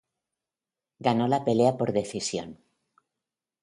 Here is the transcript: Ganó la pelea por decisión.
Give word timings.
Ganó 0.97 1.27
la 1.27 1.45
pelea 1.45 1.77
por 1.77 1.93
decisión. 1.93 2.57